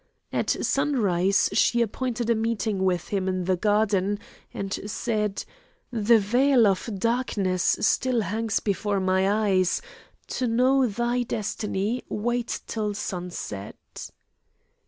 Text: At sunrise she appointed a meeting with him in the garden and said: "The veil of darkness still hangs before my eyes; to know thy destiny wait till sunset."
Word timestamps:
At 0.33 0.49
sunrise 0.65 1.47
she 1.53 1.79
appointed 1.83 2.27
a 2.31 2.33
meeting 2.33 2.83
with 2.83 3.09
him 3.09 3.27
in 3.27 3.43
the 3.43 3.55
garden 3.55 4.17
and 4.51 4.73
said: 4.89 5.45
"The 5.91 6.17
veil 6.17 6.65
of 6.65 6.89
darkness 6.97 7.77
still 7.81 8.21
hangs 8.21 8.59
before 8.59 8.99
my 8.99 9.31
eyes; 9.31 9.79
to 10.29 10.47
know 10.47 10.87
thy 10.87 11.21
destiny 11.21 12.01
wait 12.09 12.61
till 12.65 12.95
sunset." 12.95 14.09